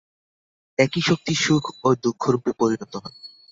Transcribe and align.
একই 0.79 1.01
শক্তি 1.01 1.33
সুখ 1.35 1.63
ও 1.83 1.89
দুঃখরূপে 2.03 2.51
পরিণত 2.59 2.93
হয়। 2.95 3.17